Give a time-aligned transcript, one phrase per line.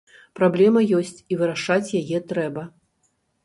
[0.37, 2.69] Праблема ёсць, і вырашаць яе трэба.